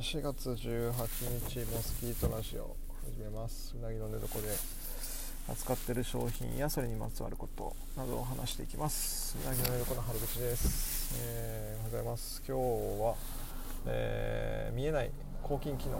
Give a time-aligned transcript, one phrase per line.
[0.00, 0.92] 4月18
[1.46, 3.76] 日モスキートラジオ始めます。
[3.78, 4.48] うなぎの寝床で
[5.46, 9.36] 扱ってる商品やそれにまつわることなどを話していきます。
[9.44, 12.42] うなぎの寝床の春口です、えーおはようございます。
[12.48, 12.60] 今日
[13.02, 13.14] は、
[13.88, 15.10] えー見えない
[15.42, 15.98] 抗菌機能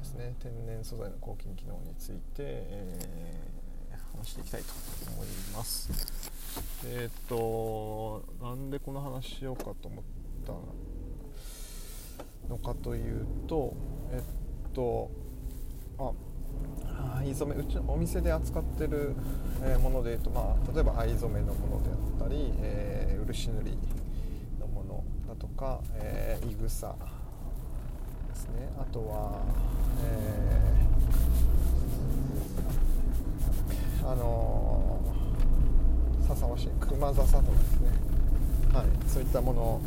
[0.00, 0.34] ですね。
[0.40, 4.72] 天然素材の抗菌機能について、えー話していきたいと
[5.14, 5.88] 思います。
[6.86, 10.04] えっとなんでこの話しようかと思っ
[10.44, 10.52] た
[12.52, 13.74] のかというと
[14.12, 15.10] えっと
[15.98, 16.12] あ
[17.18, 19.14] 藍染めうちのお店で扱ってる、
[19.62, 21.94] えものでいうと、まあ、例えば藍染めのものであ
[22.24, 23.78] ったり、えー漆塗り
[24.60, 26.94] のものだとか、えいぐさ
[28.28, 28.68] ですね。
[28.78, 29.40] あとは、
[30.04, 37.90] えーあのー、笹わし熊笹とかですね、
[38.74, 39.80] はい、そういったもの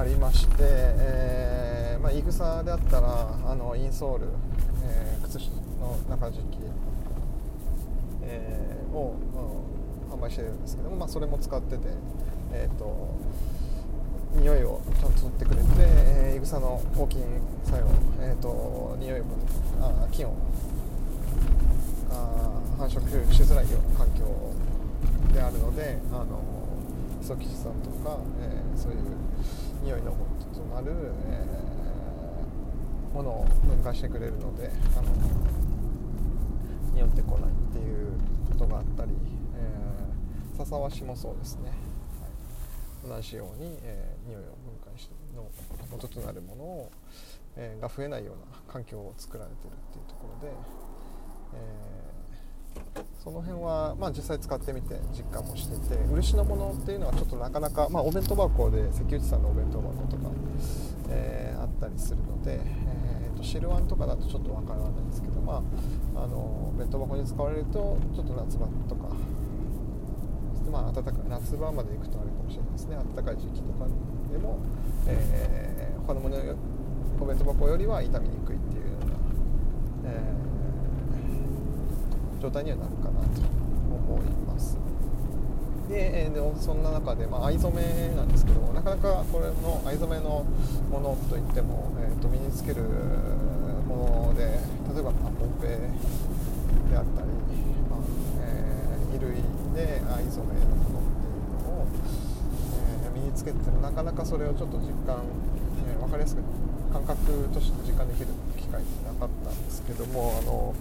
[0.00, 4.28] ありまして、えーまあ、いぐさであったらあのインソール、
[4.82, 5.36] えー靴
[5.78, 6.58] の中敷き、
[8.22, 11.84] えーを、うん販売してるんですけども、まあ、それも使ってて、
[12.52, 13.14] えー、と
[14.34, 17.22] 匂いをちゃんと取ってくれて、えーいぐさの抗菌
[17.64, 17.86] 作用、
[18.22, 19.24] えー、と匂いを
[19.82, 20.34] あ菌を
[22.10, 24.24] あ繁殖しづらいような環境
[25.34, 26.42] であるのであの
[27.20, 28.98] イソキシ酸とか、えーそういう
[29.82, 30.92] 匂いの元となる、
[31.30, 31.70] えー
[33.12, 35.10] ものを分解してくれるのであの
[36.94, 38.12] 匂ってこないっていう
[38.52, 39.12] ことがあったり、
[39.56, 41.70] えー、笹わしもそうですね、
[43.02, 45.50] はい、同じように、えー匂いを分解しての
[45.90, 46.92] 元となるものを、
[47.56, 50.54] えーが増えないような環境を作られてるっていうところで、
[51.54, 60.30] えーその辺は、まあ、実際使ってみて実感もしてて漆のものっていうのはちょっとなかなか、まあ、お弁当箱で関口さんのお弁当箱とか、
[61.10, 65.62] えーあったりするので、えーと汁あんとかだとちょっとわからないんですけど、ま
[66.16, 69.08] あ、あの弁当箱に使われるとちょっと夏場とか
[70.72, 72.96] まあ、暖かい夏場まで行くとあれかもしれないですね。
[73.16, 73.86] 暖かい時期とか
[74.32, 74.58] でも、
[75.06, 76.36] えー他のもの
[77.20, 80.49] お弁当箱よりは傷みにくいっていうような、えー
[82.40, 83.42] 状態にはなるかなと
[83.92, 84.76] 思います。
[85.88, 90.46] で,、でそんな中で、まあ、藍染めなんですけどなかなかこれの藍染めの
[90.90, 92.82] ものといっても、えーと身につける
[93.88, 94.44] もので
[94.94, 97.28] 例えば、まあ、ポンペであったり、
[97.90, 98.00] まあ
[98.40, 99.42] えー衣類
[99.74, 101.86] で藍染めのものっていうのを、
[103.04, 105.24] えー身につけてもなかなかそれをちょっと実感、
[105.90, 106.42] えー分かりやすく
[106.92, 110.74] 感覚として実感できる機会ってなかったんですけどもあの、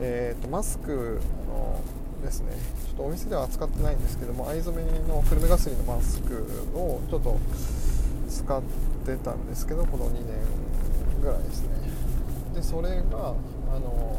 [0.00, 1.80] えーとマスクの
[2.22, 2.52] ですね
[2.86, 7.38] ちょっとお店では扱ってないんですけども藍染めの久留米ガスリのマスクをちょっと
[8.28, 8.62] 使っ
[9.06, 10.24] てたんですけどこの2年
[11.20, 11.68] ぐらいですね。
[12.54, 13.34] でそれが
[13.72, 14.18] あの、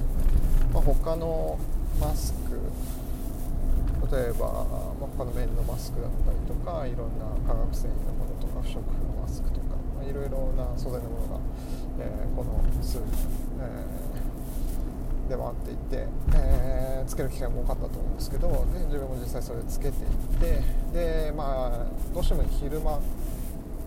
[0.73, 1.59] まあ、他の
[1.99, 2.57] マスク
[4.15, 11.39] 例えば、まあ、他の面のマスクだったりとかいろんな化学繊維のものとか不織布のマスクとか、まあいろいろな素材のものが、
[11.99, 14.16] えーこの数、えー
[15.27, 20.61] 出回っていて、えーつける機会も多かったと思うんですけどで自分も実際それつけていって
[20.93, 22.99] でまあどうしても昼間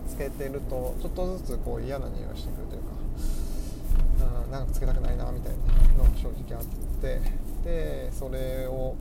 [0.09, 5.53] つけてるとちょっとずつこう嫌な匂いがしてくるというかうん長くつけたくないなみたい
[5.95, 6.65] なのが正直あっ
[6.99, 7.21] て
[7.63, 8.95] でそれを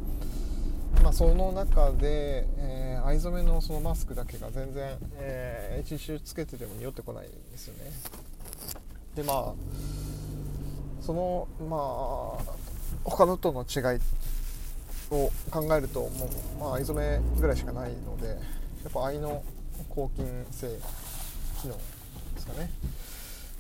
[1.03, 7.91] まあ、その中で、えー藍染めのそのマスクだけが全然、えー一日中つけてても匂ってこないんですよね。
[9.15, 9.55] でまあ
[11.01, 12.55] そのまあ
[13.05, 14.01] 他のとの違い
[15.11, 18.35] を考えるともう、まあ、藍染めぐらいしかないのでや
[18.89, 19.43] っぱ藍の
[19.89, 20.69] 抗菌性
[21.61, 21.81] 機能で
[22.39, 22.71] すかね。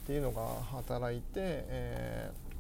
[0.05, 0.43] っていうのが
[0.73, 2.51] 働いて、えー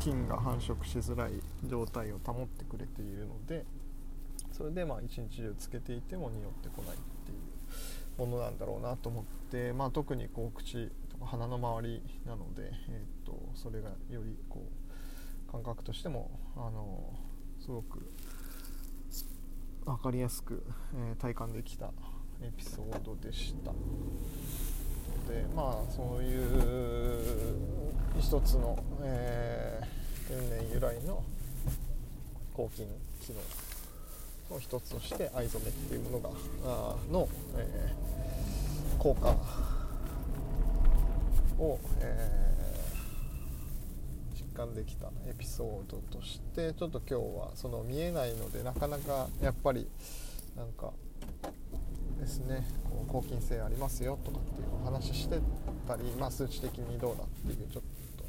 [0.00, 1.32] 菌が繁殖しづらい
[1.64, 3.64] 状態を保ってくれているので
[4.52, 7.34] それでまあ一日中つけていても匂ってこないってい
[8.18, 10.90] うものなんだろうなと思って、まあ、特にこう口
[11.24, 14.66] 鼻の周りなので、えー、とそれがよりこ
[15.48, 17.12] う感覚としてもあの
[17.60, 18.10] すごく
[19.84, 20.64] 分かりやすく、
[20.94, 21.90] えー体感できた
[22.42, 23.72] エピソードでした。
[25.30, 27.20] でまあそういう
[28.18, 30.00] 一つの、えー
[30.30, 31.24] 天然由来の
[32.54, 32.86] 抗菌
[33.20, 33.40] 機能
[34.54, 36.30] の一つとして藍染めっていうものが
[36.64, 39.34] あの、えー効果
[41.60, 42.50] を、えー
[44.50, 49.86] 実感できたエピソードとしてちょっと今日はその見えないのでなかなかやっぱり
[50.56, 50.92] なんか
[52.18, 55.38] ですねこう抗菌性ありますよとかっていうお話しして
[55.86, 57.82] たり、まあ、数値的にどうだっていうちょっ
[58.16, 58.24] と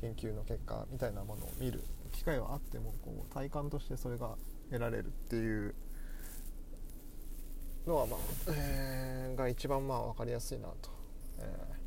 [0.00, 1.82] 研究の結果みたいなものを見る
[2.12, 4.36] 機会はあってもこう体感としてそれが
[4.70, 5.74] 得られるっていう
[7.86, 10.90] のは、まあえー、が一番まあ分かりやすいなと、
[11.38, 11.79] えー、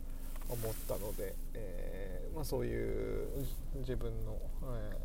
[0.50, 3.28] 思ったので、えーまあ、そういう
[3.76, 4.98] 自分の、え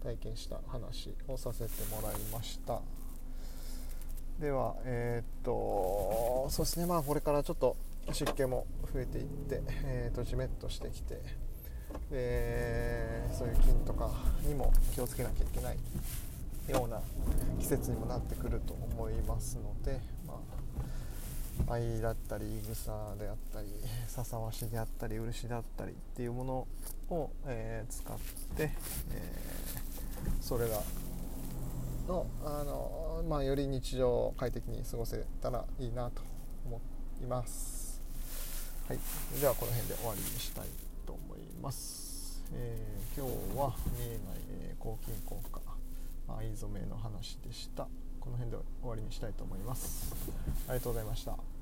[0.00, 2.80] ー、体験した話をさせてもらいました。
[4.38, 6.86] ではえー、っとそうですね。
[6.86, 7.76] まあこれからちょっと
[8.12, 11.20] 湿気も増えていって、えー、とじめっとしてきて
[12.10, 14.10] でそういう菌とか
[14.46, 15.76] にも気をつけなきゃいけない
[16.68, 17.00] ような
[17.58, 20.36] 季節にもなってくると思いますので、まあ、
[21.66, 23.68] 藍だったりいぐさであったり
[24.06, 26.66] 笹わしであったり漆であったりっていうもの
[27.10, 28.18] を、えー、使っ
[28.56, 28.70] て、
[29.10, 30.82] えー、それが
[32.08, 36.22] のあの、まあ、より日常を快適に過ごせたらいいなと
[36.64, 36.80] 思
[37.20, 38.00] います。
[38.88, 38.98] はい、
[39.38, 40.68] ではこの辺で終わりにしたい
[41.04, 42.42] と思います。
[42.54, 44.18] えー、今日は見えない、
[44.48, 45.60] えー、抗菌効果
[46.28, 47.88] 藍染めの話でした
[48.28, 50.14] この辺で終わりにしたいと思います。
[50.68, 51.57] ありがとうございました。